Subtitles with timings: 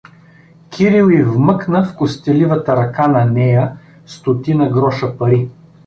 [0.69, 5.49] Кирил и вмъкна в костеливата ръка на Нея стотина гроша пари.